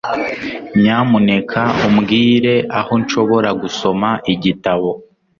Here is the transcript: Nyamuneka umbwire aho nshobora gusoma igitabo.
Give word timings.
Nyamuneka 0.81 1.61
umbwire 1.87 2.55
aho 2.79 2.93
nshobora 3.01 3.49
gusoma 3.61 4.09
igitabo. 4.33 4.89